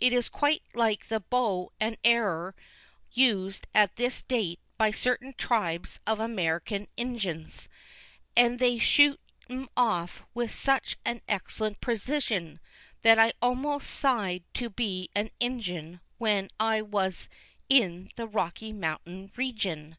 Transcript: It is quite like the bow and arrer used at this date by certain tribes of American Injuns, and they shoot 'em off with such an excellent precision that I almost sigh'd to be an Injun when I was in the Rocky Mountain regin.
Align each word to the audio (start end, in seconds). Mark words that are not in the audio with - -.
It 0.00 0.12
is 0.12 0.28
quite 0.28 0.64
like 0.74 1.06
the 1.06 1.20
bow 1.20 1.70
and 1.78 1.96
arrer 2.02 2.54
used 3.12 3.68
at 3.72 3.94
this 3.94 4.22
date 4.22 4.58
by 4.76 4.90
certain 4.90 5.34
tribes 5.38 6.00
of 6.04 6.18
American 6.18 6.88
Injuns, 6.96 7.68
and 8.36 8.58
they 8.58 8.78
shoot 8.80 9.20
'em 9.48 9.68
off 9.76 10.24
with 10.34 10.50
such 10.52 10.96
an 11.04 11.22
excellent 11.28 11.80
precision 11.80 12.58
that 13.02 13.20
I 13.20 13.32
almost 13.40 13.88
sigh'd 13.88 14.42
to 14.54 14.68
be 14.68 15.10
an 15.14 15.30
Injun 15.38 16.00
when 16.16 16.50
I 16.58 16.82
was 16.82 17.28
in 17.68 18.10
the 18.16 18.26
Rocky 18.26 18.72
Mountain 18.72 19.30
regin. 19.36 19.96